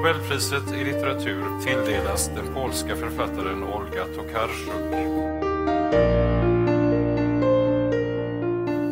[0.00, 4.90] Nobelpriset i litteratur tilldelas den polska författaren Olga Tokarczuk.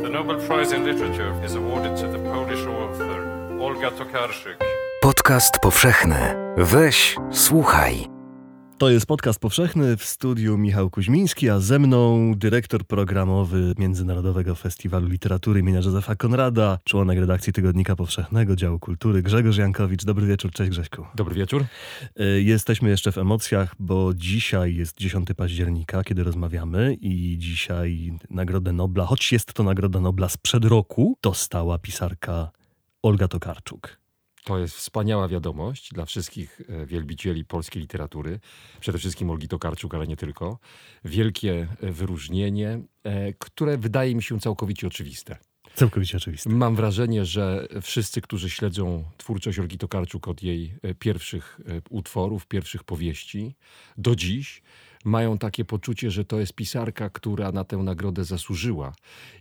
[0.03, 3.21] The Nobel Prize in Literature is awarded to the Polish author
[3.61, 4.57] Olga Tokarczuk.
[5.03, 6.35] Podcast powszechny.
[6.57, 8.18] Weź, słuchaj.
[8.79, 15.09] To jest podcast powszechny w studiu Michał Kuźmiński, a ze mną dyrektor programowy Międzynarodowego Festiwalu
[15.09, 20.05] Literatury imienia Józefa Konrada, członek redakcji Tygodnika Powszechnego Działu Kultury Grzegorz Jankowicz.
[20.05, 21.05] Dobry wieczór, cześć Grześku.
[21.15, 21.65] Dobry wieczór.
[22.21, 28.73] Y, Jesteśmy jeszcze w emocjach, bo dzisiaj jest 10 października, kiedy rozmawiamy i dzisiaj Nagrodę
[28.73, 32.51] Nobla, choć jest to Nagroda Nobla sprzed roku, dostała pisarka
[33.03, 33.99] Olga Tokarczuk.
[34.49, 38.41] To jest wspaniała wiadomość dla wszystkich e, wielbicieli polskiej literatury,
[38.81, 40.59] przede wszystkim Olgi Tokarczuk, ale nie tylko.
[41.05, 45.37] Wielkie e, wyróżnienie, e, które wydaje mi się całkowicie oczywiste.
[45.75, 46.51] Całkowicie oczywiste.
[46.51, 51.61] Mam wrażenie, że wszyscy, którzy śledzą twórczość Olgi Tokarczuk od jej pierwszych
[51.91, 53.55] utworów, pierwszych powieści
[53.97, 54.63] do dziś,
[55.05, 58.95] mają takie poczucie, że to jest pisarka, która na tę nagrodę zasłużyła.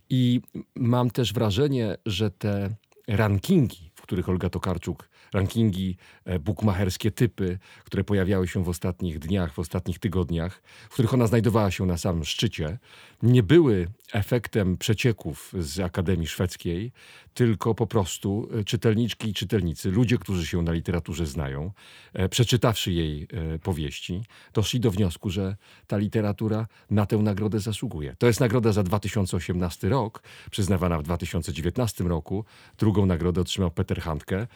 [0.09, 0.41] I
[0.75, 2.75] mam też wrażenie, że te
[3.07, 9.59] rankingi, których Olga Tokarczuk, rankingi, e, bukmacherskie typy, które pojawiały się w ostatnich dniach, w
[9.59, 12.77] ostatnich tygodniach, w których ona znajdowała się na samym szczycie,
[13.23, 16.91] nie były efektem przecieków z Akademii Szwedzkiej,
[17.33, 21.71] tylko po prostu e, czytelniczki i czytelnicy, ludzie, którzy się na literaturze znają,
[22.13, 23.27] e, przeczytawszy jej
[23.63, 24.21] powieści,
[24.53, 25.55] doszli do wniosku, że
[25.87, 28.15] ta literatura na tę nagrodę zasługuje.
[28.19, 32.45] To jest nagroda za 2018 rok, przyznawana w 2019 roku.
[32.77, 34.47] Drugą nagrodę otrzymał Peter Handke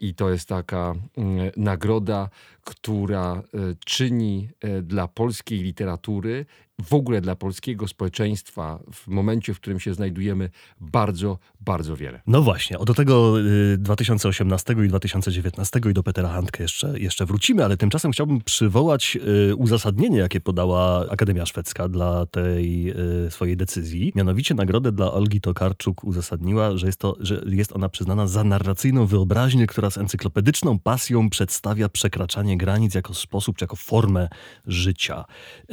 [0.00, 2.28] i to jest taka mm, nagroda,
[2.64, 6.46] która e, czyni e, dla polskiej literatury,
[6.82, 12.20] w ogóle dla polskiego społeczeństwa w momencie, w którym się znajdujemy, bardzo, bardzo wiele.
[12.26, 17.26] No właśnie, o do tego y, 2018 i 2019 i do Petera Handke jeszcze, jeszcze
[17.26, 19.18] wrócimy, ale tymczasem chciałbym przywołać
[19.50, 22.90] y, uzasadnienie, jakie podała Akademia Szwedzka dla tej
[23.26, 24.12] y, swojej decyzji.
[24.14, 29.06] Mianowicie nagrodę dla Olgi Tokarczuk uzasadniła, że jest, to, że jest ona przyznana za narracyjną
[29.06, 34.28] wyobraźnię, która z encyklopedyczną pasją przedstawia przekraczanie granic jako sposób, czy jako formę
[34.66, 35.24] życia.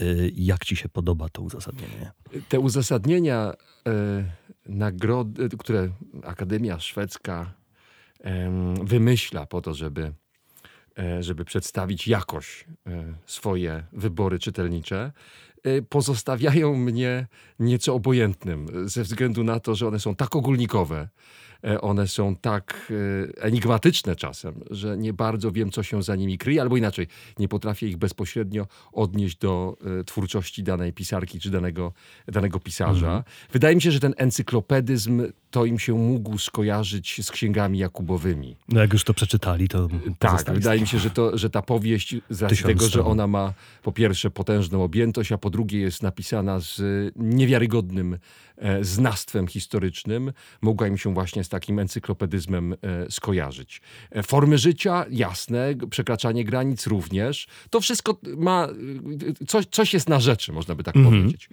[0.01, 2.11] Y, jak ci się podoba to uzasadnienie?
[2.49, 3.53] Te uzasadnienia
[3.87, 4.31] e,
[4.65, 5.89] nagrody, które
[6.23, 7.53] Akademia Szwedzka
[8.83, 10.13] wymyśla po to, żeby,
[10.99, 15.11] e, żeby przedstawić jakoś e, swoje wybory czytelnicze,
[15.89, 17.27] pozostawiają mnie
[17.59, 21.09] nieco obojętnym ze względu na to, że one są tak ogólnikowe,
[21.81, 22.91] one są tak
[23.39, 27.07] e, enigmatyczne czasem, że nie bardzo wiem, co się za nimi kryje, albo inaczej,
[27.39, 31.93] nie potrafię ich bezpośrednio odnieść do e, twórczości danej pisarki czy danego,
[32.27, 33.23] danego pisarza.
[33.51, 38.55] Wydaje mi się, że ten encyklopedyzm to im się mógł skojarzyć z księgami Jakubowymi.
[38.69, 39.87] No jak już to przeczytali, to
[40.19, 43.53] Tak, wydaje mi się, że, to, że ta powieść, z racji tego, że ona ma
[43.83, 46.81] po pierwsze potężną objętość, a po drugie jest napisana z
[47.15, 48.17] niewiarygodnym
[48.57, 52.77] e, znawstwem historycznym, mogła im się właśnie z takim encyklopedyzmem e,
[53.11, 53.81] skojarzyć.
[54.11, 57.47] E, formy życia, jasne, przekraczanie granic również.
[57.69, 58.67] To wszystko ma,
[59.41, 61.49] e, coś, coś jest na rzeczy, można by tak powiedzieć.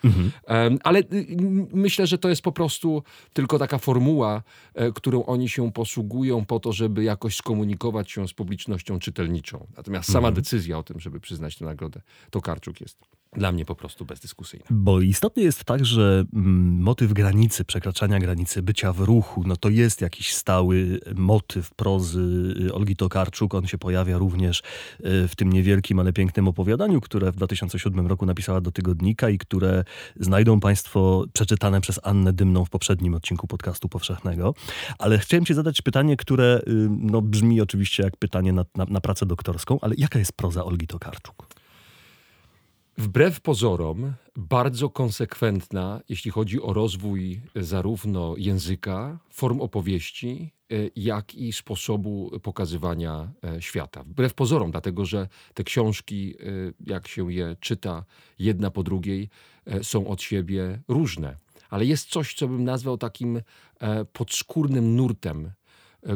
[0.46, 1.26] Em, Ale y,
[1.72, 3.02] myślę, że to jest po prostu
[3.32, 4.42] tylko taka formuła,
[4.74, 9.66] e, którą oni się posługują po to, żeby jakoś skomunikować się z publicznością czytelniczą.
[9.76, 12.98] Natomiast sama decyzja o tym, żeby przyznać tę nagrodę, to Karczuk jest
[13.36, 14.66] dla mnie po prostu bezdyskusyjna.
[14.70, 19.68] Bo istotnie jest tak, że mm, motyw granicy, przekraczania granicy, bycia w ruchu, no to
[19.68, 23.54] jest jakiś stały motyw prozy y, Olgi Tokarczuk.
[23.54, 28.26] On się pojawia również y, w tym niewielkim, ale pięknym opowiadaniu, które w 2007 roku
[28.26, 29.84] napisała do tygodnika i które
[30.20, 34.54] znajdą Państwo przeczytane przez Annę Dymną w poprzednim odcinku podcastu powszechnego.
[34.98, 39.00] Ale chciałem Ci zadać pytanie, które y, no, brzmi oczywiście jak pytanie na, na, na
[39.00, 41.45] pracę doktorską, ale jaka jest proza Olgi Tokarczuk?
[42.98, 51.52] Wbrew pozorom, bardzo konsekwentna, jeśli chodzi o rozwój zarówno języka, form opowieści, e, jak i
[51.52, 54.02] sposobu pokazywania e, świata.
[54.02, 56.44] Wbrew pozorom, dlatego że te książki, e,
[56.86, 58.04] jak się je czyta
[58.38, 59.28] jedna po drugiej,
[59.82, 61.36] są od siebie różne.
[61.70, 63.40] Ale jest coś, co bym nazwał takim
[64.12, 65.50] podskórnym nurtem,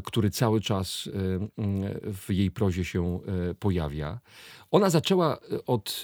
[0.04, 3.20] który cały czas e, mm, w jej prozie się
[3.50, 4.20] e, pojawia.
[4.70, 6.02] Ona zaczęła e, od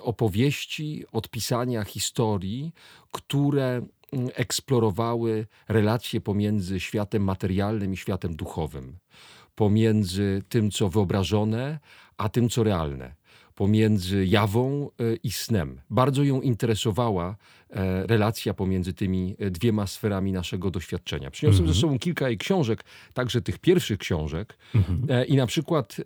[0.00, 2.72] opowieści, od pisania historii,
[3.12, 3.66] które
[4.12, 8.98] mm, eksplorowały relacje pomiędzy światem materialnym i światem duchowym,
[9.54, 11.78] pomiędzy tym, co wyobrażone,
[12.16, 13.14] a tym, co realne,
[13.58, 15.80] pomiędzy jawą e, i snem.
[15.90, 17.36] Bardzo ją interesowała
[17.70, 21.30] e, relacja pomiędzy tymi e, dwiema sferami naszego doświadczenia.
[21.30, 21.74] Przyniosłem Mhm.
[21.74, 22.84] ze sobą kilka jej książek,
[23.14, 24.58] także tych pierwszych książek.
[24.74, 25.26] Mhm.
[25.26, 25.96] I na przykład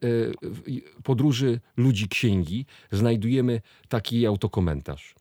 [0.42, 5.14] w podróży ludzi księgi znajdujemy taki autokomentarz.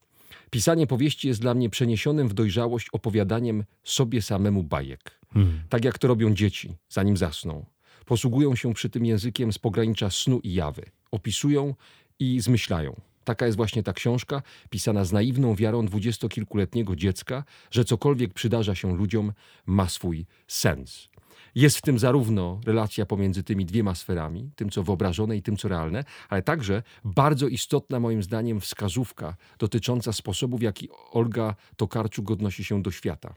[0.49, 5.19] Pisanie powieści jest dla mnie przeniesionym w dojrzałość opowiadaniem sobie samemu bajek.
[5.35, 5.61] Mhm.
[5.69, 7.65] Tak jak to robią dzieci, zanim zasną.
[8.05, 10.85] Posługują się przy tym językiem z pogranicza snu i jawy.
[11.11, 11.75] Opisują
[12.21, 13.01] i zmyślają.
[13.23, 18.95] Taka jest właśnie ta książka, pisana z naiwną wiarą dwudziestokilkuletniego dziecka, że cokolwiek przydarza się
[18.97, 19.33] ludziom,
[19.65, 21.09] ma swój sens.
[21.55, 25.67] Jest w tym zarówno relacja pomiędzy tymi dwiema sferami, tym co wyobrażone i tym co
[25.67, 32.63] realne, ale także bardzo istotna moim zdaniem wskazówka dotycząca sposobu, w jaki Olga Tokarczuk odnosi
[32.63, 33.33] się do świata.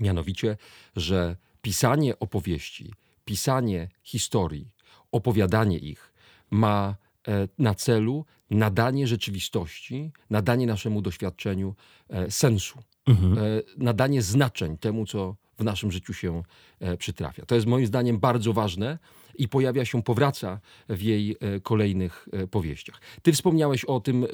[0.00, 0.56] Mianowicie,
[0.96, 2.94] że pisanie opowieści,
[3.24, 4.70] pisanie historii,
[5.12, 6.12] opowiadanie ich
[6.50, 6.96] ma
[7.58, 11.74] na celu nadanie rzeczywistości, nadanie naszemu doświadczeniu
[12.10, 13.38] e, sensu, Mhm.
[13.38, 13.40] e,
[13.76, 16.42] nadanie znaczeń temu, co w naszym życiu się
[16.80, 17.46] e, przytrafia.
[17.46, 18.98] To jest moim zdaniem bardzo ważne
[19.34, 23.00] i pojawia się, powraca w jej e, kolejnych e, powieściach.
[23.22, 24.28] Ty wspomniałeś o tym e,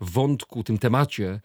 [0.00, 1.40] wątku, tym temacie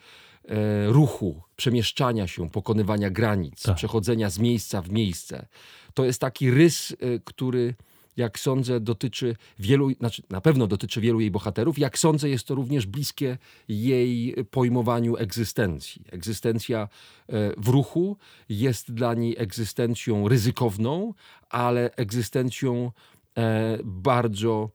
[0.46, 3.76] e, ruchu, przemieszczania się, pokonywania granic, Tak.
[3.76, 5.48] przechodzenia z miejsca w miejsce.
[5.94, 6.96] To jest taki rys, e,
[7.26, 7.76] który
[8.18, 11.80] jak sądzę, dotyczy wielu, znaczy na pewno dotyczy wielu jej bohaterów.
[11.80, 16.06] Jak sądzę, jest to również bliskie jej pojmowaniu egzystencji.
[16.12, 16.82] Egzystencja
[17.30, 18.18] e, w ruchu
[18.50, 21.14] jest dla niej egzystencją ryzykowną,
[21.50, 22.92] ale egzystencją
[23.38, 24.70] e, bardzo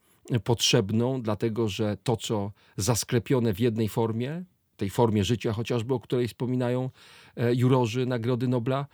[0.45, 4.45] potrzebną, dlatego że to, co zasklepione w jednej formie,
[4.77, 6.91] tej formie życia chociażby, o której wspominają
[7.37, 8.87] e, jurorzy Nagrody Nobla,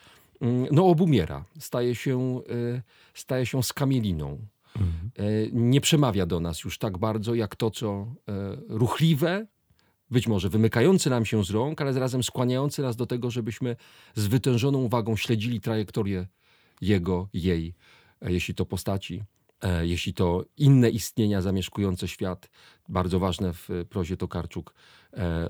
[0.72, 2.40] no obumiera, staje się,
[2.76, 2.82] e,
[3.14, 4.38] staje się skamieliną.
[4.76, 5.22] E,
[5.52, 9.46] Nie przemawia do nas już tak bardzo, jak to, co e, ruchliwe,
[10.10, 13.76] być może wymykające nam się z rąk, ale zarazem skłaniające nas do tego, żebyśmy
[14.14, 16.26] z wytężoną uwagą śledzili trajektorię
[16.80, 17.74] jego, jej,
[18.22, 19.22] jeśli to postaci,
[19.82, 22.50] jeśli to inne istnienia zamieszkujące świat,
[22.88, 24.74] bardzo ważne w prozie Tokarczuk,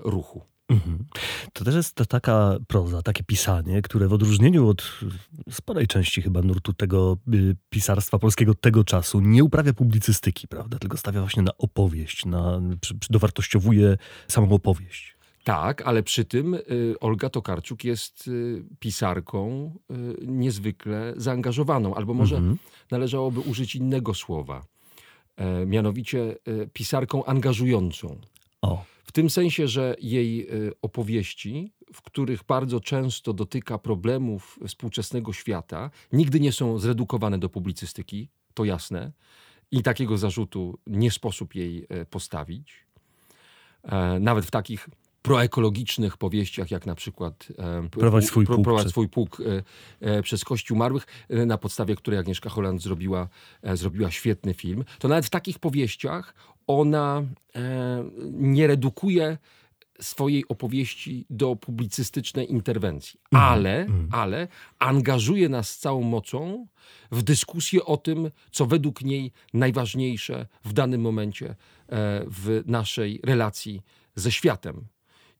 [0.00, 0.42] ruchu.
[0.68, 1.04] Mhm.
[1.52, 4.98] To też jest ta taka proza, takie pisanie, które w odróżnieniu od
[5.50, 10.78] sporej części chyba nurtu tego y, pisarstwa polskiego tego czasu nie uprawia publicystyki, prawda?
[10.78, 12.60] Tylko stawia właśnie na opowieść, na,
[13.10, 13.96] dowartościowuje
[14.28, 15.16] samą opowieść.
[15.44, 19.72] Tak, ale przy tym y, Olga Tokarczuk jest y, pisarką
[20.26, 22.58] niezwykle zaangażowaną, albo może Mhm.
[22.90, 24.64] należałoby użyć innego słowa,
[25.36, 26.36] e, mianowicie
[26.72, 28.20] pisarką angażującą.
[28.62, 28.84] O,
[29.16, 36.40] tym sensie, że jej y, opowieści, w których bardzo często dotyka problemów współczesnego świata, nigdy
[36.40, 39.12] nie są zredukowane do publicystyki, to jasne.
[39.70, 42.72] I takiego zarzutu nie sposób jej e, postawić.
[43.82, 44.88] E, Nawet w takich
[45.22, 49.38] proekologicznych powieściach, jak na przykład e, Prowadź swój pług prowadź przez- swój pług
[50.22, 53.28] przez Kościół Marłych, na podstawie której Agnieszka Holland zrobiła,
[53.74, 56.34] zrobiła świetny film, to nawet w takich powieściach
[56.66, 57.22] ona
[57.54, 59.38] e, nie redukuje
[60.00, 64.48] swojej opowieści do publicystycznej interwencji, ale, ale
[64.78, 66.66] angażuje nas z całą mocą
[67.10, 71.54] w dyskusję o tym, co według niej najważniejsze w danym momencie e,
[72.26, 73.82] w naszej relacji
[74.14, 74.86] ze światem.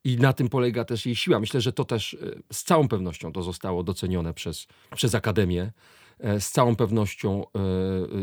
[0.05, 1.40] I na tym polega też jej siła.
[1.40, 2.17] Myślę, że to też e,
[2.52, 5.73] z całą pewnością to zostało docenione przez, przez Akademię.
[6.20, 7.48] E, Z całą pewnością e,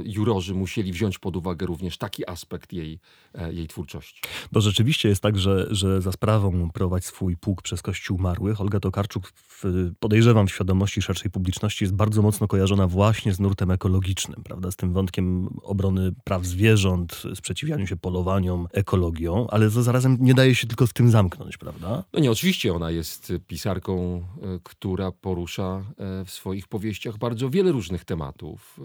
[0.05, 2.99] jurorzy musieli wziąć pod uwagę również taki aspekt jej,
[3.33, 4.21] e, jej twórczości.
[4.51, 8.79] Bo rzeczywiście jest tak, że, że za sprawą prowadź swój pług przez Kościół Marłych, Olga
[8.79, 9.63] Tokarczuk, w,
[9.99, 14.71] podejrzewam, w świadomości szerszej publiczności jest bardzo mocno kojarzona właśnie z nurtem ekologicznym, prawda?
[14.71, 20.55] Z tym wątkiem obrony praw zwierząt, sprzeciwianiu się polowaniom, ekologią, ale to zarazem nie daje
[20.55, 22.03] się tylko w tym zamknąć, prawda?
[22.13, 27.71] No nie, oczywiście ona jest pisarką, e, która porusza e, w swoich powieściach bardzo wiele
[27.71, 28.79] różnych tematów.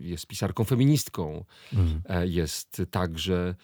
[0.00, 1.44] E, Jest pisarką feministką,
[2.08, 3.54] e, jest także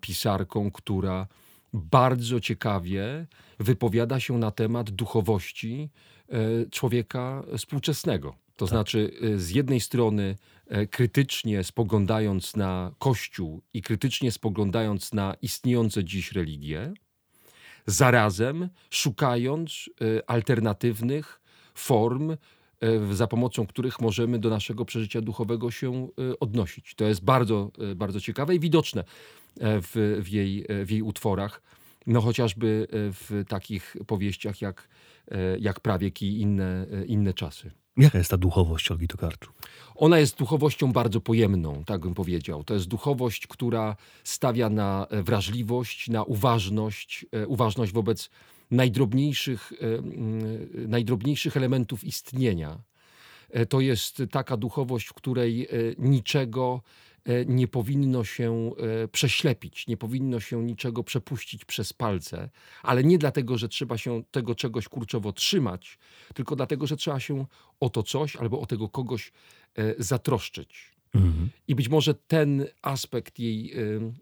[0.00, 1.26] pisarką, która
[1.72, 3.26] bardzo ciekawie
[3.58, 5.90] wypowiada się na temat duchowości
[6.28, 8.34] e, człowieka współczesnego.
[8.56, 10.36] To znaczy, e, z jednej strony
[10.66, 16.92] e, krytycznie spoglądając na Kościół i krytycznie spoglądając na istniejące dziś religie,
[17.86, 21.40] zarazem szukając e, alternatywnych
[21.74, 22.36] form,
[23.12, 26.94] za pomocą których możemy do naszego przeżycia duchowego się e, odnosić.
[26.94, 29.04] To jest bardzo, e, bardzo ciekawe i widoczne e,
[29.82, 31.62] w, w, jej, e, w jej utworach.
[32.06, 34.88] No chociażby e, w takich powieściach jak,
[35.30, 37.70] e, jak Prawiek i inne, e, inne czasy.
[37.96, 39.52] Jaka jest ta duchowość Olgi Tokarczuk?
[39.94, 42.64] Ona jest duchowością bardzo pojemną, tak bym powiedział.
[42.64, 48.30] To jest duchowość, która stawia na e, wrażliwość, na uważność, e, uważność wobec
[48.70, 50.02] najdrobniejszych, e,
[50.88, 52.78] najdrobniejszych elementów istnienia.
[53.68, 55.68] To jest taka duchowość, w której
[55.98, 56.82] niczego
[57.46, 58.72] nie powinno się
[59.12, 62.50] prześlepić, nie powinno się niczego przepuścić przez palce,
[62.82, 65.98] ale nie dlatego, że trzeba się tego czegoś kurczowo trzymać,
[66.34, 67.46] tylko dlatego, że trzeba się
[67.80, 69.32] o to coś albo o tego kogoś
[69.76, 70.92] E, zatroszczyć.
[71.14, 71.50] Mhm.
[71.68, 73.78] I być może ten aspekt jej, e,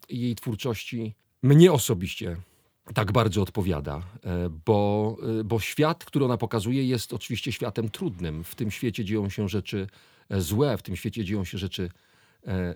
[0.09, 2.37] jej twórczości mnie osobiście
[2.95, 8.45] tak bardzo odpowiada, e, bo, bo świat, który ona pokazuje, jest oczywiście światem trudnym.
[8.45, 9.87] W tym świecie dzieją się rzeczy
[10.31, 11.89] złe, w tym świecie dzieją się rzeczy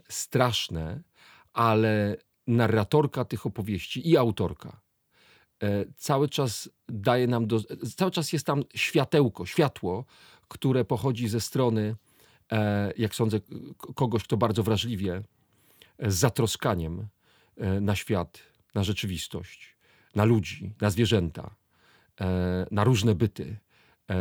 [0.08, 1.00] straszne,
[1.52, 4.80] ale narratorka tych opowieści i autorka
[5.96, 7.60] cały czas daje nam, do,
[7.96, 10.04] cały czas jest tam światełko, światło,
[10.48, 11.94] które pochodzi ze strony
[12.52, 13.40] E, jak sądzę,
[13.94, 15.22] kogoś, kto bardzo wrażliwie,
[15.98, 17.08] e, z zatroskaniem
[17.56, 18.38] e, na świat,
[18.74, 19.76] na rzeczywistość,
[20.18, 21.54] na ludzi, na zwierzęta,
[22.70, 23.56] na różne byty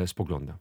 [0.06, 0.58] spogląda.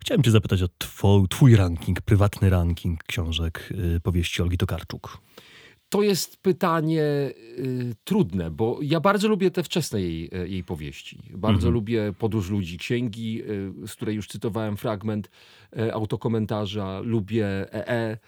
[0.00, 5.18] Chciałem cię zapytać o twój, twój ranking, prywatny ranking książek y, powieści Olgi Tokarczuk.
[5.88, 11.18] To jest pytanie y, trudne, bo ja bardzo lubię te wczesne jej, e, jej powieści.
[11.34, 11.74] Bardzo mhm.
[11.74, 13.42] lubię Podróż ludzi, księgi,
[13.84, 15.30] y, z której już cytowałem fragment
[15.78, 17.00] y, autokomentarza.
[17.00, 18.18] Lubię EE,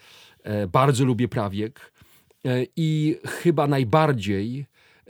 [0.42, 1.92] e, bardzo lubię Prawiek
[2.76, 4.66] i chyba najbardziej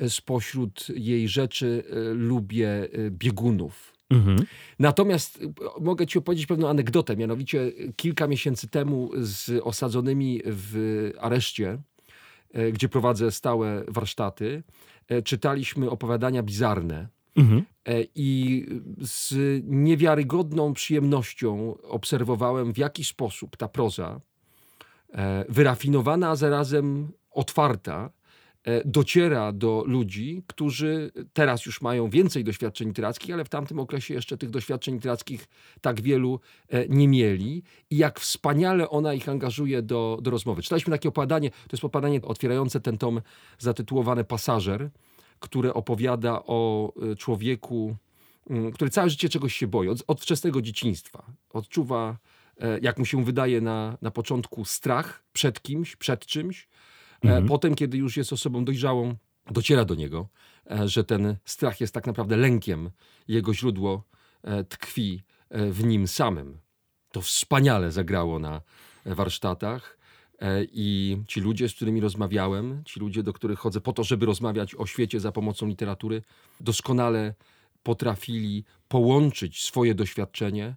[0.09, 1.85] spośród jej rzeczy
[2.15, 3.93] lubię Biegunów.
[4.11, 4.39] Mhm.
[4.79, 5.41] Natomiast
[5.81, 7.17] mogę ci opowiedzieć pewną anegdotę.
[7.17, 11.79] Mianowicie kilka miesięcy temu z osadzonymi w areszcie
[12.57, 14.63] E, gdzie prowadzę stałe warsztaty,
[15.09, 17.09] e, czytaliśmy opowiadania bizarne.
[17.37, 17.63] Mhm.
[17.85, 18.67] E, I
[19.01, 19.35] z
[19.65, 24.21] niewiarygodną przyjemnością obserwowałem, w jaki sposób ta proza,
[25.49, 28.11] wyrafinowana, a zarazem otwarta, E,
[28.85, 34.39] dociera do ludzi, którzy teraz już mają więcej doświadczeń literackich, ale w tamtym okresie jeszcze
[34.39, 35.49] tych doświadczeń literackich
[35.81, 40.63] tak wielu e, nie mieli i jak wspaniale ona ich angażuje do, do rozmowy.
[40.63, 43.21] Czytaliśmy takie opowiadanie, to jest opowiadanie otwierające ten tom
[43.59, 44.91] zatytułowane Pasażer,
[45.41, 47.97] które opowiada o e, człowieku,
[48.51, 51.27] mm, który całe życie czegoś się boi, od, od wczesnego dzieciństwa.
[51.51, 52.17] Odczuwa,
[52.83, 56.76] jak mu się wydaje na, na początku, strach przed kimś, przed czymś, E,
[57.23, 57.47] mhm.
[57.47, 59.15] Potem, kiedy już jest osobą dojrzałą,
[59.51, 60.29] dociera do niego,
[60.71, 62.91] e, że ten strach jest tak naprawdę lękiem.
[63.29, 64.05] Jego źródło
[64.43, 66.59] e, tkwi w nim samym.
[67.13, 68.61] To wspaniale zagrało na
[69.05, 69.99] warsztatach.
[70.73, 74.75] I ci ludzie, z którymi rozmawiałem, ci ludzie, do których chodzę po to, żeby rozmawiać
[74.75, 76.23] o świecie za pomocą literatury,
[76.61, 77.35] doskonale
[77.83, 80.77] potrafili połączyć swoje doświadczenie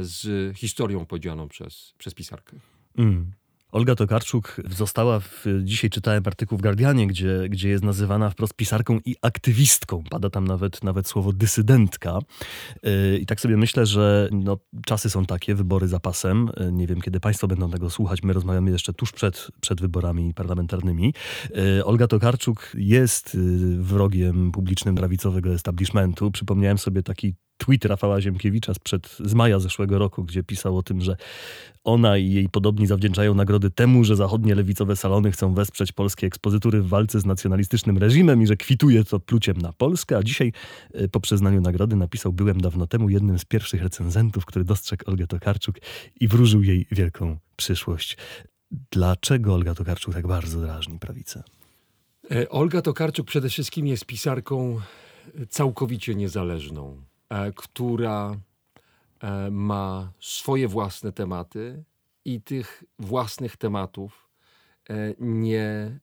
[0.00, 2.56] z historią podzianą przez, przez pisarkę.
[2.98, 3.32] Mm.
[3.72, 8.98] Olga Tokarczuk została, w, dzisiaj czytałem artykuł w Guardianie, gdzie, gdzie jest nazywana wprost pisarką
[9.04, 10.02] i aktywistką.
[10.10, 12.18] Pada tam nawet, nawet słowo dysydentka.
[12.82, 16.50] Yy, I tak sobie myślę, że no, czasy są takie, wybory za pasem.
[16.56, 18.22] Yy, nie wiem, kiedy Państwo będą tego słuchać.
[18.22, 21.14] My rozmawiamy jeszcze tuż przed, przed wyborami parlamentarnymi.
[21.54, 23.36] Yy, Olga Tokarczuk jest
[23.78, 26.30] wrogiem publicznym prawicowego establishmentu.
[26.30, 31.00] Przypomniałem sobie taki tweet Rafała Ziemkiewicza sprzed, z maja zeszłego roku, gdzie pisał o tym,
[31.00, 31.16] że
[31.84, 36.82] ona i jej podobni zawdzięczają nagrody temu, że zachodnie lewicowe salony chcą wesprzeć polskie ekspozytury
[36.82, 40.52] w walce z nacjonalistycznym reżimem i że kwituje to pluciem na Polskę, a dzisiaj
[40.94, 45.26] e, po przyznaniu nagrody napisał Byłem dawno temu jednym z pierwszych recenzentów, który dostrzegł Olgę
[45.26, 45.76] Tokarczuk
[46.20, 48.16] i wróżył jej wielką przyszłość.
[48.90, 51.42] Dlaczego Olga Tokarczuk tak bardzo drażni prawicę?
[52.30, 54.80] E, Olga Tokarczuk przede wszystkim jest pisarką
[55.48, 57.09] całkowicie niezależną.
[57.30, 58.36] E, która
[59.20, 61.84] e, ma swoje własne tematy
[62.24, 64.28] i tych własnych tematów
[64.90, 65.98] e, nie,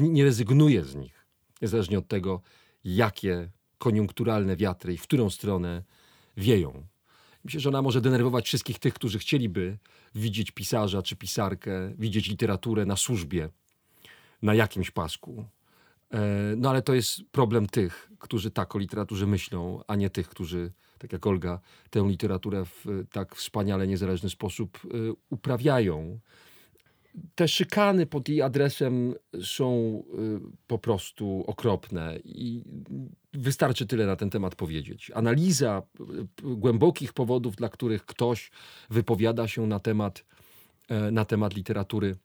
[0.00, 1.26] nie rezygnuje z nich,
[1.62, 2.40] niezależnie od tego,
[2.84, 5.82] jakie koniunkturalne wiatry i w którą stronę
[6.36, 6.86] wieją.
[7.44, 9.78] Myślę, że ona może denerwować wszystkich tych, którzy chcieliby
[10.14, 13.48] widzieć pisarza czy pisarkę, widzieć literaturę na służbie,
[14.42, 15.44] na jakimś pasku.
[16.14, 20.28] E, no ale to jest problem tych, którzy tak o literaturze myślą, a nie tych,
[20.28, 21.60] którzy, tak jak Olga,
[21.90, 24.88] tę literaturę w tak wspaniale niezależny sposób e,
[25.30, 26.18] uprawiają.
[27.34, 32.64] Te szykany pod jej adresem są e, po prostu okropne i
[33.34, 35.10] wystarczy tyle na ten temat powiedzieć.
[35.14, 35.82] Analiza
[36.42, 38.50] głębokich powodów, dla których ktoś
[38.90, 40.24] wypowiada się na temat,
[41.12, 42.16] na temat literatury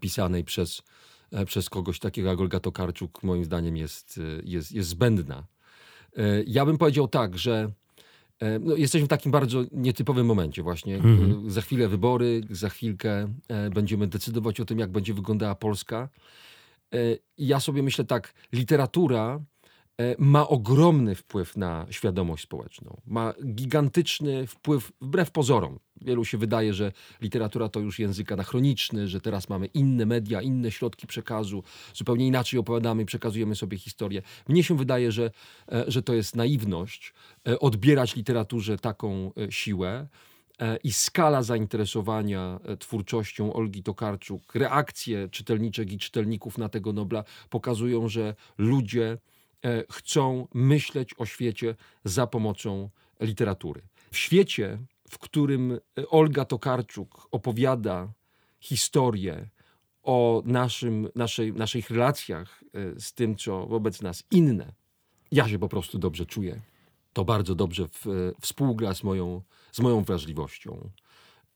[0.00, 0.82] pisanej przez
[1.46, 5.46] przez kogoś takiego jak Olga Tokarczuk moim zdaniem jest, e, jest, jest zbędna.
[6.16, 7.72] E, ja bym powiedział tak, że
[8.40, 10.96] E, no, jesteśmy w takim bardzo nietypowym momencie właśnie.
[10.96, 11.46] Mhm.
[11.46, 16.08] E, Za chwilę wybory, za chwilkę e, będziemy decydować o tym, jak będzie wyglądała Polska.
[16.94, 19.40] E, I ja sobie myślę tak, literatura e,
[20.18, 23.00] ma ogromny wpływ na świadomość społeczną.
[23.06, 25.78] Ma gigantyczny wpływ, wbrew pozorom.
[26.00, 30.70] Wielu się wydaje, że literatura to już język anachroniczny, że teraz mamy inne media, inne
[30.70, 31.62] środki przekazu,
[31.94, 34.22] zupełnie inaczej opowiadamy przekazujemy sobie historię.
[34.48, 35.30] Mnie się wydaje, że,
[35.72, 37.14] e, że to jest naiwność
[37.48, 40.08] e, odbierać literaturze taką e, siłę.
[40.60, 47.24] E, I skala zainteresowania e, twórczością Olgi Tokarczuk, reakcje czytelniczek i czytelników na tego Nobla
[47.50, 49.18] pokazują, że ludzie e,
[49.90, 51.74] chcą myśleć o świecie
[52.04, 52.90] za pomocą
[53.20, 53.82] literatury.
[54.10, 54.78] W świecie,
[55.10, 58.12] w którym e, Olga Tokarczuk opowiada
[58.60, 59.48] historię
[60.02, 64.72] o naszym, naszej, naszych relacjach e, z tym, co wobec nas inne,
[65.32, 66.60] ja się po prostu dobrze czuję.
[67.12, 70.90] To bardzo dobrze w, współgra z moją, z moją wrażliwością.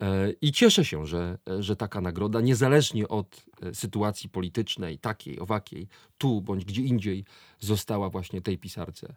[0.03, 5.89] E, I cieszę się, że, że taka nagroda, niezależnie od e, sytuacji politycznej, takiej, owakiej,
[6.19, 7.25] tu bądź gdzie indziej,
[7.61, 9.15] została właśnie tej pisarce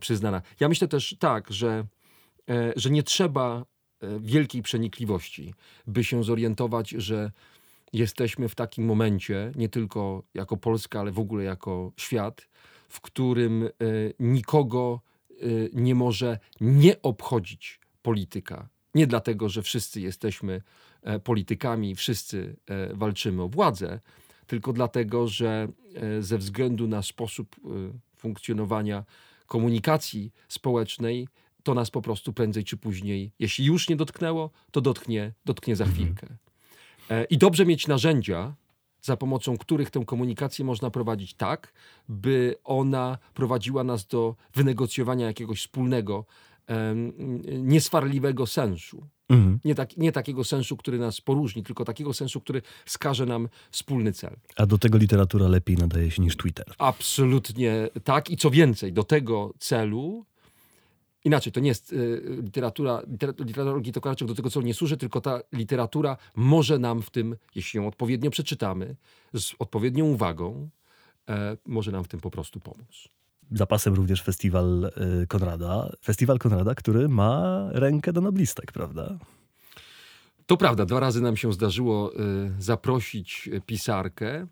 [0.00, 0.42] przyznana.
[0.60, 1.86] Ja myślę też tak, że,
[2.50, 3.64] e, że nie trzeba
[4.20, 5.54] wielkiej przenikliwości,
[5.86, 7.32] by się zorientować, że
[7.92, 12.48] jesteśmy w takim momencie, nie tylko jako Polska, ale w ogóle jako świat,
[12.88, 13.68] w którym
[14.20, 15.00] nikogo
[15.72, 18.68] nie może nie obchodzić polityka.
[18.94, 20.62] Nie dlatego, że wszyscy jesteśmy
[21.02, 24.00] e, politykami, wszyscy e, walczymy o władzę,
[24.46, 27.56] tylko dlatego, że e, ze względu na sposób
[28.16, 29.04] funkcjonowania
[29.46, 31.28] komunikacji społecznej,
[31.62, 35.86] to nas po prostu prędzej czy później, jeśli już nie dotknęło, to dotknie, dotknie za
[35.86, 36.26] chwilkę.
[37.10, 38.54] E, I dobrze mieć narzędzia,
[39.02, 41.72] za pomocą których tę komunikację można prowadzić tak,
[42.08, 46.24] by ona prowadziła nas do wynegocjowania jakiegoś wspólnego,
[47.62, 49.06] nieswarliwego sensu.
[49.28, 49.58] Mhm.
[49.64, 54.12] Nie, tak, nie takiego sensu, który nas poróżni, tylko takiego sensu, który wskaże nam wspólny
[54.12, 54.36] cel.
[54.56, 56.66] A do tego literatura lepiej nadaje się niż Twitter.
[56.78, 58.30] Absolutnie tak.
[58.30, 60.24] I co więcej, do tego celu.
[61.24, 65.20] Inaczej, to nie jest y, literatura, literatura, literatura Tokarczuk do tego celu nie służy, tylko
[65.20, 68.96] ta literatura może nam w tym, jeśli ją odpowiednio przeczytamy,
[69.34, 70.68] z odpowiednią uwagą,
[71.28, 73.08] e, może nam w tym po prostu pomóc.
[73.50, 74.90] Zapasem również festiwal
[75.22, 75.92] y, Konrada.
[76.04, 79.18] Festiwal Konrada, który ma rękę do noblistek, prawda?
[80.46, 82.18] To prawda, dwa razy nam się zdarzyło y,
[82.58, 84.46] zaprosić pisarkę.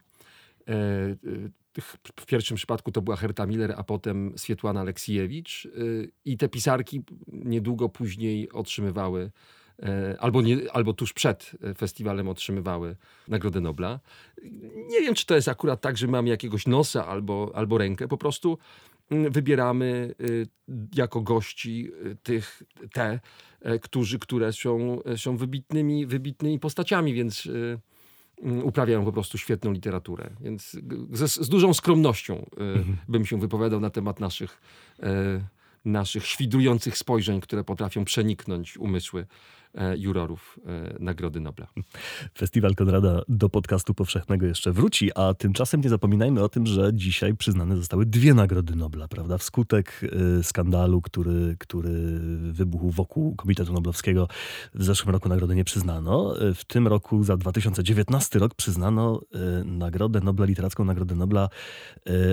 [0.69, 1.17] E,
[2.21, 5.65] W pierwszym przypadku to była Herta Miller, a potem Swietłana Aleksijewicz.
[5.67, 9.31] Y, I te pisarki niedługo później otrzymywały, e,
[10.19, 12.97] albo, nie, albo tuż przed e, festiwalem otrzymywały
[13.29, 14.01] Nagrodę Nobla.
[14.89, 18.09] Nie wiem, czy to jest akurat tak, że mamy jakiegoś nosa albo, albo rękę.
[18.09, 18.59] Po prostu
[19.11, 20.47] mm, wybieramy y,
[20.95, 22.63] jako gości y, tych,
[22.93, 23.21] te,
[23.61, 27.79] e, którzy, które są, e, są wybitnymi, wybitnymi postaciami, więc y,
[28.43, 30.31] mm, uprawiają po prostu świetną literaturę.
[30.41, 30.77] Więc
[31.13, 32.45] ze, z dużą skromnością y,
[33.09, 34.61] bym się wypowiadał na temat naszych,
[35.03, 35.41] e,
[35.85, 39.27] naszych świdrujących spojrzeń, które potrafią przeniknąć umysły e,
[39.97, 41.67] jurorów e, Nagrody Nobla.
[42.39, 47.37] Festiwal Konrada do podcastu powszechnego jeszcze wróci, a tymczasem nie zapominajmy o tym, że dzisiaj
[47.37, 49.39] przyznane zostały dwie Nagrody Nobla, prawda?
[49.39, 50.01] Wskutek
[50.39, 52.19] y, skandalu, który, który
[52.53, 54.29] wybuchł wokół Komitetu Noblowskiego
[54.75, 56.35] w zeszłym roku nagrody nie przyznano.
[56.55, 59.21] W tym roku za 2019 rok przyznano
[59.65, 61.49] Nagrodę Nobla, literacką Nagrodę Nobla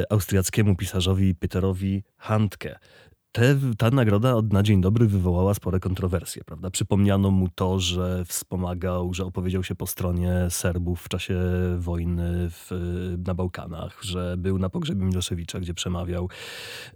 [0.10, 2.80] austriackiemu pisarzowi Peterowi Handke.
[3.32, 6.70] Te, ta nagroda od na dzień dobry wywołała spore kontrowersje, prawda?
[6.70, 11.40] Przypomniano mu to, że wspomagał, że opowiedział się po stronie Serbów w czasie
[11.78, 12.72] wojny w,
[13.28, 16.30] na Bałkanach, że był na pogrzebie Miloszewicza, gdzie przemawiał,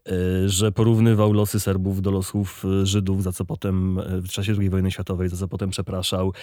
[0.09, 4.53] y, że porównywał losy Serbów do losów y, Żydów, za co potem y, w czasie
[4.59, 6.33] II wojny światowej, za co potem przepraszał.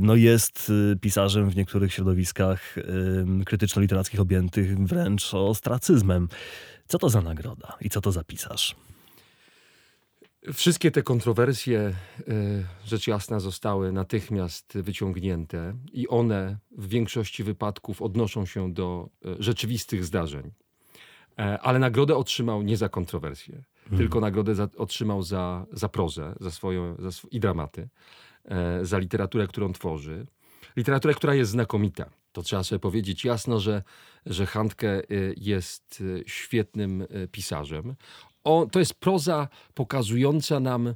[0.00, 2.76] No jest pisarzem w niektórych środowiskach
[3.44, 6.28] krytyczno-literackich objętych wręcz ostracyzmem.
[6.86, 8.76] Co to za nagroda i co to za pisarz?
[10.52, 11.94] Wszystkie te kontrowersje, e,
[12.84, 20.04] rzecz jasna, zostały natychmiast wyciągnięte i one w większości wypadków odnoszą się do e, rzeczywistych
[20.04, 20.50] zdarzeń.
[21.38, 23.64] E, Ale nagrodę otrzymał nie za kontrowersje,
[23.96, 27.88] tylko nagrodę za, otrzymał za, za prozę za swoją, za sw- i dramaty,
[28.44, 30.26] e, za literaturę, którą tworzy.
[30.76, 32.10] Literaturę, która jest znakomita.
[32.32, 33.82] To trzeba sobie powiedzieć jasno, że,
[34.26, 35.02] że Handke e,
[35.36, 37.94] jest świetnym pisarzem.
[38.44, 40.94] O, to jest proza pokazująca nam, y,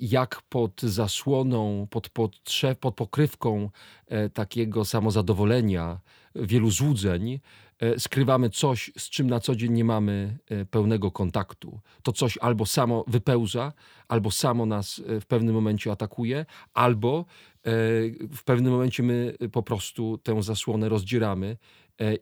[0.00, 3.70] jak pod zasłoną, pod, potrze- pod pokrywką
[4.06, 6.00] e, takiego samozadowolenia
[6.34, 7.40] wielu złudzeń,
[7.80, 11.80] e, skrywamy coś, z czym na co dzień nie mamy e, pełnego kontaktu.
[12.02, 13.72] To coś albo samo wypełza,
[14.08, 17.24] albo samo nas w pewnym momencie atakuje, albo
[18.30, 21.56] w pewnym momencie my po prostu tę zasłonę rozdzieramy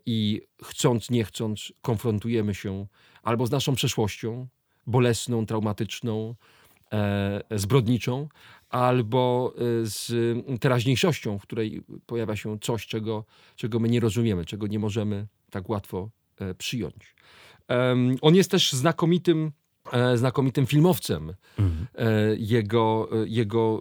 [0.07, 2.87] i chcąc, nie chcąc, konfrontujemy się
[3.25, 4.47] albo z naszą przeszłością,
[4.87, 6.35] bolesną, traumatyczną,
[7.51, 8.29] zbrodniczą,
[8.71, 10.13] albo y, z
[10.61, 13.25] teraźniejszością, w której pojawia się coś, czego,
[13.57, 16.11] czego my nie rozumiemy, czego nie możemy tak łatwo
[16.41, 17.15] e, przyjąć.
[18.21, 19.53] On jest też znakomitym,
[19.93, 21.35] e, znakomitym filmowcem.
[21.59, 21.87] Mhm.
[21.95, 23.81] E, jego, jego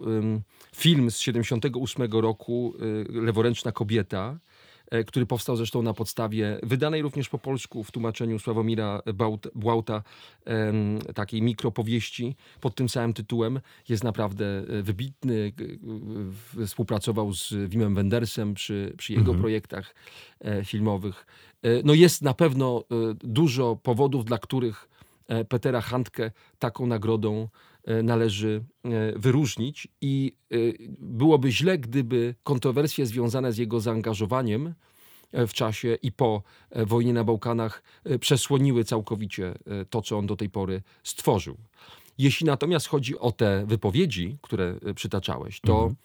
[0.76, 2.74] film z 78 roku,
[3.08, 4.53] Leworęczna kobieta, E,
[5.06, 9.02] który powstał zresztą na podstawie wydanej również po polsku w tłumaczeniu Sławomira
[9.54, 10.02] Błauta
[11.14, 13.60] takiej mikropowieści pod tym samym tytułem.
[13.88, 15.52] Jest naprawdę e, wybitny.
[16.66, 19.40] Współpracował z Wimem Wendersem przy, przy jego mhm.
[19.40, 19.94] projektach
[20.40, 21.26] e, filmowych.
[21.84, 22.84] No jest na pewno
[23.20, 24.88] dużo powodów, dla których
[25.48, 27.48] Petera Handke taką nagrodą
[28.02, 28.64] należy
[29.16, 30.32] wyróżnić i
[30.98, 34.74] byłoby źle, gdyby kontrowersje związane z jego zaangażowaniem
[35.32, 36.42] w czasie i po
[36.86, 37.82] wojnie na Bałkanach
[38.20, 39.54] przesłoniły całkowicie
[39.90, 41.56] to, co on do tej pory stworzył.
[42.18, 45.96] Jeśli natomiast chodzi o te wypowiedzi, które przytaczałeś, to mhm.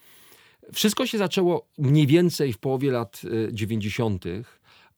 [0.73, 4.25] wszystko się zaczęło mniej więcej w połowie lat 90.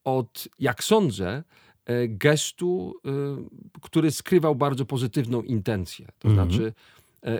[0.03, 1.43] od, jak sądzę,
[2.07, 2.93] gestu,
[3.81, 6.07] który skrywał bardzo pozytywną intencję.
[6.19, 6.49] To mhm.
[6.49, 6.73] znaczy,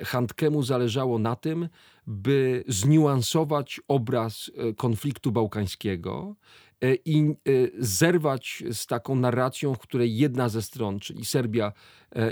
[0.03, 1.69] Handkemu zależało na tym,
[2.07, 6.35] by zniuansować obraz e, konfliktu bałkańskiego
[6.81, 7.33] e, i e,
[7.79, 11.73] zerwać z taką narracją, w której jedna ze stron, czyli Serbia,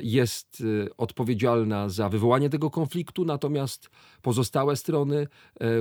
[0.03, 0.63] jest
[0.97, 3.89] odpowiedzialna za wywołanie tego konfliktu, natomiast
[4.21, 5.27] pozostałe strony,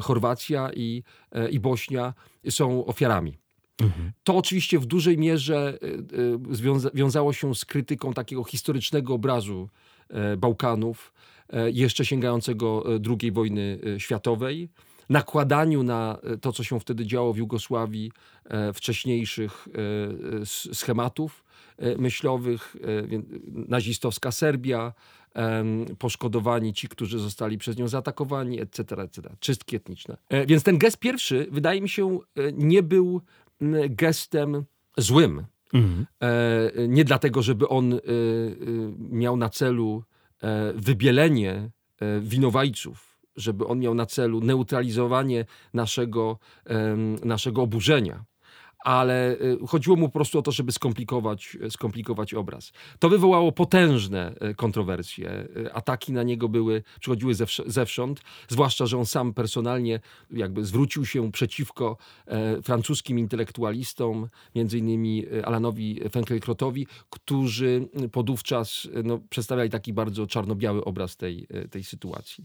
[0.02, 1.02] Chorwacja i,
[1.50, 2.14] i Bośnia,
[2.50, 3.38] są ofiarami.
[3.82, 4.12] Mhm.
[4.24, 5.78] To oczywiście w dużej mierze
[6.50, 9.68] związa wiązało się z krytyką takiego historycznego obrazu
[10.38, 11.12] Bałkanów,
[11.52, 14.68] E, jeszcze sięgającego e, II wojny e, światowej,
[15.08, 18.12] nakładaniu na to, co się wtedy działo w Jugosławii,
[18.74, 19.68] wcześniejszych
[20.72, 21.44] schematów
[21.98, 22.76] myślowych,
[23.48, 24.92] nazistowska Serbia,
[25.98, 29.30] poszkodowani ci, którzy zostali przez nią zaatakowani, etc., etc.
[29.40, 30.16] Czystki etniczne.
[30.46, 32.18] Więc ten gest pierwszy, wydaje mi się,
[32.52, 33.20] nie był
[33.88, 34.64] gestem
[34.98, 35.44] złym.
[35.72, 36.06] Mhm.
[36.88, 38.00] Nie dlatego, żeby on
[38.98, 40.02] miał na celu
[40.42, 45.44] E, wybielenie e, winowajców, żeby on miał na celu neutralizowanie
[45.74, 46.38] naszego,
[47.24, 48.24] naszego oburzenia
[48.78, 52.72] ale y, chodziło mu po prostu o to, żeby skomplikować, skomplikować obraz.
[52.98, 55.48] To wywołało potężne y, kontrowersje.
[55.56, 57.34] Y, ataki na niego były, przychodziły
[57.66, 65.24] zewsząd, zwłaszcza, że on sam personalnie jakby zwrócił się przeciwko e, francuskim intelektualistom, między innymi
[65.44, 72.44] Alanowi Finkielkrautowi, którzy podówczas no, przedstawiali taki bardzo czarno-biały obraz tej, tej sytuacji.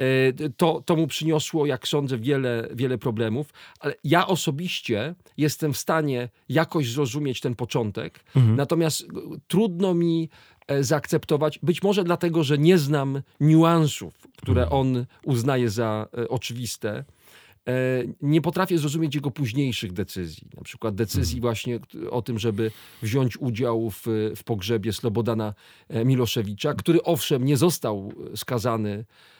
[0.00, 5.78] E, to, to mu przyniosło, jak sądzę, wiele, wiele problemów, ale ja osobiście jestem w
[5.78, 8.56] stanie jakoś zrozumieć ten początek, mhm.
[8.56, 9.06] natomiast
[9.48, 10.28] trudno mi
[10.66, 14.80] e, zaakceptować, być może dlatego, że nie znam niuansów, które mhm.
[14.80, 17.04] on uznaje za e, oczywiste.
[18.22, 20.48] Nie potrafię zrozumieć jego późniejszych decyzji.
[20.56, 21.40] Na przykład decyzji mhm.
[21.40, 22.70] właśnie o tym, żeby
[23.02, 25.54] wziąć udział w, w pogrzebie Slobodana
[26.04, 29.04] Miloszewicza, który owszem nie został skazany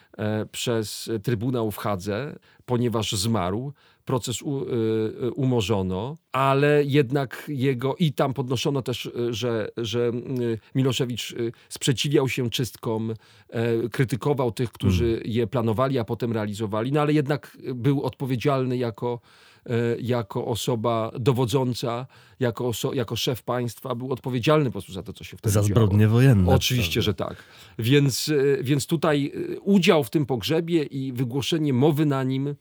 [0.51, 3.73] przez Trybunał w Hadze, ponieważ zmarł.
[4.05, 10.11] Proces u, y, umorzono, ale jednak jego i tam podnoszono też, że, że
[10.75, 11.35] Miloszewicz
[11.69, 13.13] sprzeciwiał się czystkom,
[13.49, 15.21] e, krytykował tych, którzy mm.
[15.25, 19.19] je planowali, a potem realizowali, no ale jednak był odpowiedzialny jako
[19.50, 19.50] E,
[19.99, 22.07] jako osoba dowodząca,
[22.39, 25.63] jako, oso jako szef państwa, był odpowiedzialny po prostu za to, co się wtedy Za
[25.63, 26.53] zbrodnie wojenne.
[26.53, 27.05] Oczywiście, prawda?
[27.05, 27.43] że tak.
[27.79, 32.55] Więc, e, więc tutaj e, udział w tym pogrzebie i wygłoszenie mowy na nim E,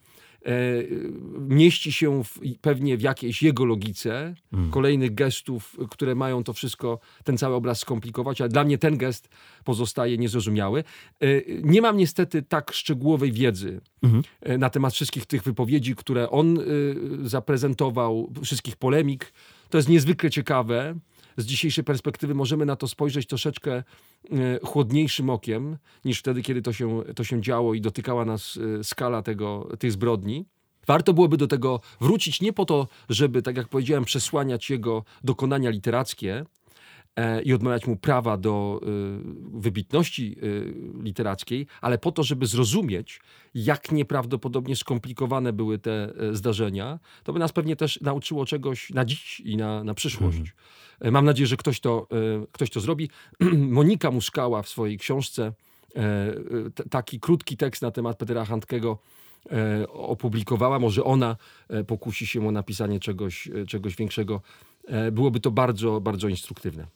[1.39, 4.71] mieści się w, pewnie w jakiejś jego logice, hmm.
[4.71, 9.29] kolejnych gestów, które mają to wszystko, ten cały obraz skomplikować, ale dla mnie ten gest
[9.65, 10.85] pozostaje niezrozumiały.
[11.21, 11.27] E,
[11.63, 14.23] nie mam niestety tak szczegółowej wiedzy hmm.
[14.59, 16.59] na temat wszystkich tych wypowiedzi, które on
[17.23, 19.33] zaprezentował, wszystkich polemik.
[19.71, 20.95] To jest niezwykle ciekawe
[21.41, 23.83] z dzisiejszej perspektywy możemy na to spojrzeć troszeczkę e,
[24.65, 29.23] chłodniejszym okiem niż wtedy, kiedy to się, to się działo i dotykała nas e, skala
[29.23, 30.47] tego, tych zbrodni.
[30.87, 35.71] Warto byłoby do tego wrócić nie po to, żeby, tak jak powiedziałem, przesłaniać jego dokonania
[35.71, 36.45] literackie,
[37.45, 43.21] i odmawiać mu prawa do y, wybitności y, literackiej, ale po to, żeby zrozumieć,
[43.55, 49.05] jak nieprawdopodobnie skomplikowane były te e, zdarzenia, to by nas pewnie też nauczyło czegoś na
[49.05, 50.39] dziś i na, na przyszłość.
[50.39, 50.57] Mhm.
[51.01, 52.07] E, Mam nadzieję, że ktoś to,
[52.43, 53.11] e, ktoś to zrobi.
[53.81, 55.53] Monika Muszkała w swojej książce
[55.97, 56.35] e,
[56.91, 58.99] taki krótki tekst na temat Petera Handkego
[59.53, 60.79] e, opublikowała.
[60.79, 61.37] Może ona
[61.69, 64.41] e, pokusi się o napisanie czegoś, e, czegoś większego.
[64.87, 66.87] E, Byłoby to bardzo, bardzo instruktywne.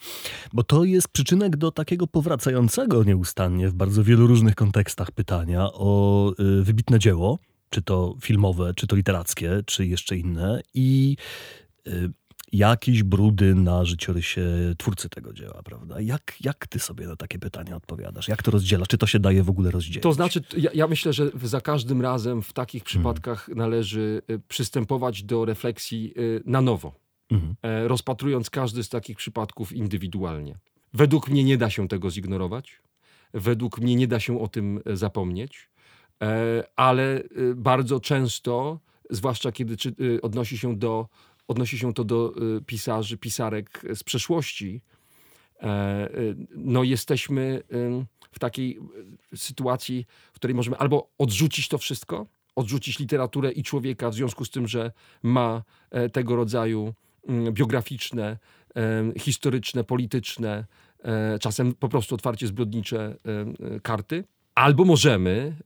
[0.53, 6.33] Bo to jest przyczynek do takiego powracającego nieustannie w bardzo wielu różnych kontekstach pytania o
[6.61, 7.39] y, wybitne dzieło,
[7.71, 11.17] czy to filmowe, czy to literackie, czy jeszcze inne i
[11.87, 12.11] y,
[12.53, 16.01] jakieś brudy na życiorysie twórcy tego dzieła, prawda?
[16.01, 18.29] Jak, jak ty sobie na takie pytania odpowiadasz?
[18.29, 18.89] Jak to rozdzielasz?
[18.89, 20.03] Czy to się daje w ogóle rozdzielić?
[20.03, 25.23] To znaczy, ja, ja myślę, że za każdym razem w takich przypadkach należy e, przystępować
[25.23, 27.04] do refleksji na nowo.
[27.31, 27.55] Mhm.
[27.63, 30.59] e, rozpatrując każdy z takich przypadków indywidualnie.
[30.93, 32.81] Według mnie nie da się tego zignorować.
[33.35, 35.71] Według mnie nie da się o tym e, zapomnieć,
[36.23, 37.23] e, ale
[37.57, 39.77] bardzo często, zwłaszcza kiedy
[40.23, 41.09] odnosi, się do,
[41.49, 42.35] odnosi się to do
[42.67, 44.83] pisarzy, pisarek z przeszłości,
[46.57, 47.63] no jesteśmy
[48.33, 48.79] w takiej
[49.35, 54.51] sytuacji, w której możemy albo odrzucić to wszystko, odrzucić literaturę i człowieka w związku z
[54.51, 55.63] tym, że ma
[56.13, 56.95] tego rodzaju
[57.51, 58.39] biograficzne,
[58.75, 60.65] em, historyczne, polityczne,
[61.05, 63.17] e, czasem po prostu otwarcie zbrodnicze
[63.77, 65.57] e, karty, albo możemy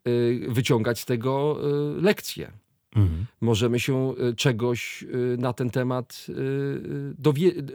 [0.49, 2.53] e, wyciągać z tego e, lekcje
[2.97, 3.27] Mhm.
[3.40, 5.05] możemy się e, czegoś
[5.38, 6.27] na ten temat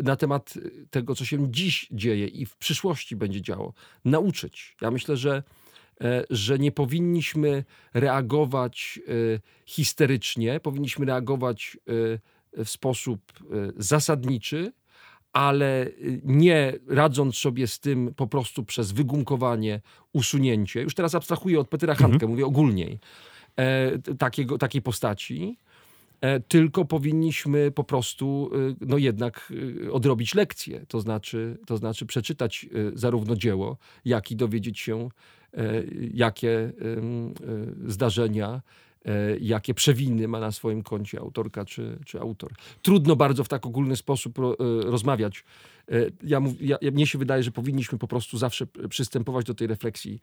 [0.04, 0.54] na temat
[0.90, 3.74] tego, co się dziś dzieje i w przyszłości będzie działo,
[4.06, 4.76] nauczyć.
[4.82, 5.44] Ja myślę, że,
[6.02, 9.00] e, że nie powinniśmy reagować
[9.66, 11.78] histerycznie, powinniśmy reagować
[12.58, 13.44] w sposób e,
[13.78, 14.72] zasadniczy,
[15.34, 15.90] ale e,
[16.24, 19.82] nie radząc sobie z tym po prostu przez wygumkowanie,
[20.14, 20.82] usunięcie.
[20.82, 23.00] Już teraz abstrahuję od Petera Handke, mówię ogólniej
[23.56, 25.58] e, takiego, takiej postaci,
[26.48, 29.54] tylko powinniśmy po prostu no jednak
[29.92, 35.10] odrobić lekcję, to znaczy, to znaczy przeczytać zarówno dzieło, jak i dowiedzieć się,
[36.14, 36.72] jakie
[37.88, 38.62] zdarzenia,
[39.42, 42.52] jakie przewiny ma na swoim koncie autorka czy, czy autor.
[42.82, 44.42] Trudno bardzo w tak ogólny sposób e,
[44.84, 45.44] rozmawiać.
[45.92, 50.22] E, Ja, ja, mnie się wydaje, że powinniśmy po prostu zawsze przystępować do tej refleksji,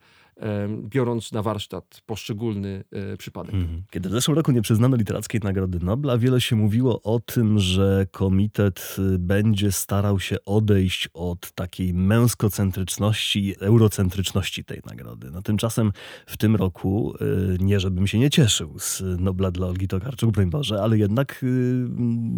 [0.83, 3.55] biorąc na warsztat poszczególny e, przypadek.
[3.55, 3.83] Mhm.
[3.91, 8.05] Kiedy w zeszłym roku nie przyznano Literackiej Nagrody Nobla, wiele się mówiło o tym, że
[8.11, 15.31] komitet y, będzie starał się odejść od takiej męskocentryczności eurocentryczności tej nagrody.
[15.31, 15.91] No tymczasem
[16.27, 20.49] w tym roku, y, nie żebym się nie cieszył z Nobla dla Olgi Tokarczuk, broń
[20.49, 21.85] Boże, ale jednak y,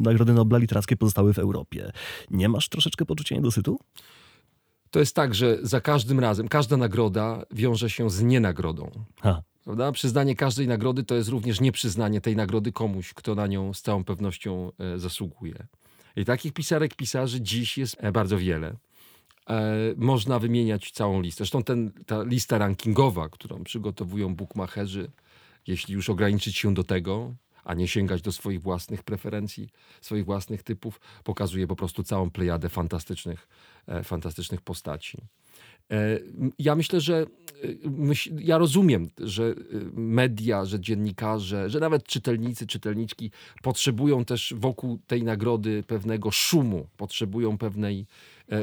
[0.03, 1.91] Nagrody Nobla literackie pozostały w Europie.
[2.31, 3.79] Nie masz troszeczkę poczucia niedosytu?
[4.91, 8.91] To jest tak, że za każdym razem, każda nagroda wiąże się z nienagrodą.
[9.21, 9.41] Ha.
[9.63, 9.91] Prawda?
[9.91, 14.03] Przyznanie każdej nagrody to jest również nieprzyznanie tej nagrody komuś, kto na nią z całą
[14.03, 15.67] pewnością e, zasługuje.
[16.15, 18.75] I takich pisarek, pisarzy dziś jest e, bardzo wiele.
[19.49, 21.37] E, można wymieniać całą listę.
[21.37, 25.11] Zresztą ten, ta lista rankingowa, którą przygotowują bookmacherzy,
[25.67, 29.69] jeśli już ograniczyć się do tego, a nie sięgać do swoich własnych preferencji,
[30.01, 33.47] swoich własnych typów, pokazuje po prostu całą plejadę fantastycznych,
[33.87, 35.17] e, fantastycznych postaci.
[35.91, 36.19] E,
[36.59, 37.25] Ja myślę, że
[37.63, 37.67] e,
[38.39, 39.53] ja rozumiem, że e,
[39.93, 47.57] media, że dziennikarze, że nawet czytelnicy, czytelniczki potrzebują też wokół tej nagrody pewnego szumu, potrzebują
[47.57, 48.05] pewnej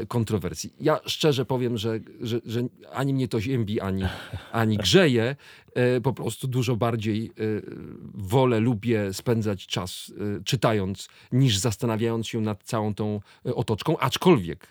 [0.08, 0.72] kontrowersji.
[0.80, 4.02] Ja szczerze powiem, że, że, że ani mnie to ziębi, ani,
[4.52, 5.36] ani grzeje.
[6.02, 7.32] Po prostu dużo bardziej
[8.14, 10.12] wolę, lubię spędzać czas
[10.44, 14.68] czytając, niż zastanawiając się nad całą tą otoczką, aczkolwiek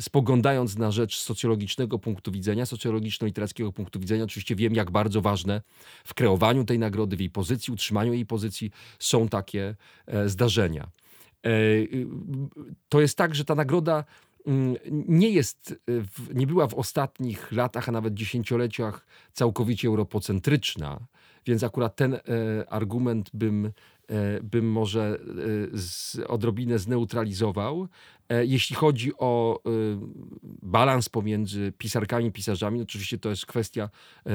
[0.00, 5.62] spoglądając na rzecz socjologicznego punktu widzenia, socjologiczno-literackiego punktu widzenia, oczywiście wiem, jak bardzo ważne
[6.04, 10.88] w kreowaniu tej nagrody, w jej pozycji, utrzymaniu jej pozycji są takie e, zdarzenia.
[11.42, 12.06] E, y,
[12.88, 14.04] to jest tak, że ta nagroda
[14.90, 21.06] nie jest, e, nie była w ostatnich latach, a nawet dziesięcioleciach całkowicie europocentryczna,
[21.46, 22.20] więc akurat ten e,
[22.68, 23.72] argument bym, e,
[24.42, 25.18] bym może
[25.72, 27.88] z, odrobinę zneutralizował.
[28.42, 29.62] Jeśli chodzi o
[30.62, 33.90] balans pomiędzy pisarkami i pisarzami, oczywiście to jest kwestia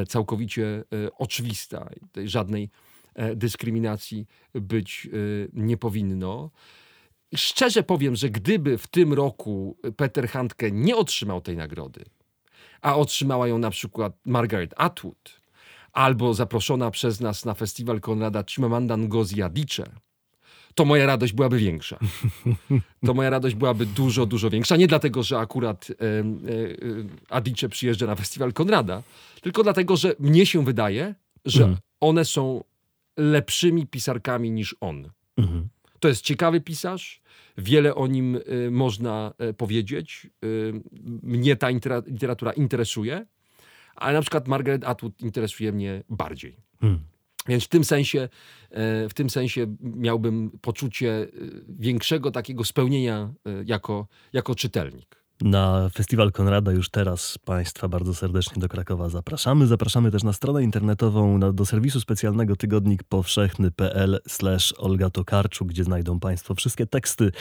[0.07, 0.83] całkowicie
[1.17, 1.89] oczywista.
[2.25, 2.69] Żadnej
[3.35, 5.09] dyskryminacji być
[5.53, 6.51] nie powinno.
[7.35, 12.05] Szczerze powiem, że gdyby w tym roku Peter Handke nie otrzymał tej nagrody,
[12.81, 15.41] a otrzymała ją na przykład Margaret Atwood,
[15.93, 19.83] albo zaproszona przez nas na festiwal Konrada Chimamanda Ngozi Adichie,
[20.75, 21.99] to moja radość byłaby większa.
[23.05, 24.75] To moja radość byłaby dużo, dużo większa.
[24.77, 25.93] Nie dlatego, że akurat e,
[27.29, 29.03] Adicze przyjeżdża na festiwal Konrada,
[29.41, 31.15] tylko dlatego, że mnie się wydaje,
[31.45, 31.79] że Mhm.
[31.99, 32.63] one są
[33.17, 35.09] lepszymi pisarkami niż on.
[35.37, 35.69] Mhm.
[35.99, 37.20] To jest ciekawy pisarz,
[37.57, 40.29] wiele o nim y, można y, powiedzieć.
[40.45, 40.73] Y,
[41.23, 41.69] mnie ta
[42.05, 43.25] literatura interesuje,
[43.95, 46.57] ale na przykład Margaret Atwood interesuje mnie bardziej.
[46.81, 46.99] Mhm.
[47.47, 48.29] Więc w tym sensie,
[48.69, 51.27] e, w tym sensie miałbym poczucie
[51.79, 53.33] większego takiego spełnienia
[53.65, 55.20] jako, jako czytelnik.
[55.41, 59.67] Na festiwal Konrada już teraz Państwa bardzo serdecznie do Krakowa zapraszamy.
[59.67, 64.19] Zapraszamy też na stronę internetową do serwisu specjalnego tygodnik powszechny.pl
[64.77, 67.31] Olga Tokarczuk, gdzie znajdą Państwo wszystkie teksty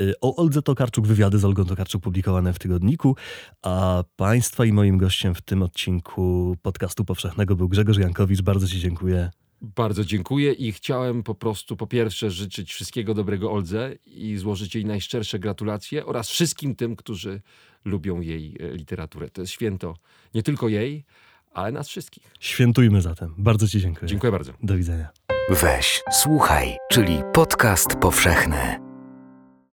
[0.00, 3.16] y, o Oldze Tokarczuk, wywiady z Olgą Tokarczuk publikowane w tygodniku.
[3.62, 8.42] A Państwa i moim gościem w tym odcinku podcastu powszechnego był Grzegorz Jankowicz.
[8.42, 9.30] Bardzo Ci dziękuję.
[9.74, 14.84] Bardzo dziękuję i chciałem po prostu po pierwsze życzyć wszystkiego dobrego Oldze i złożyć jej
[14.84, 17.40] najszczersze gratulacje oraz wszystkim tym, którzy
[17.84, 19.28] lubią jej e, literaturę.
[19.28, 19.96] To jest święto
[20.34, 21.04] nie tylko jej,
[21.52, 22.22] ale nas wszystkich.
[22.40, 23.34] Świętujmy zatem.
[23.38, 24.08] Bardzo Ci dziękuję.
[24.08, 24.52] Dziękuję bardzo.
[24.62, 25.08] Do widzenia.
[25.50, 28.95] Weź, słuchaj, czyli podcast powszechny.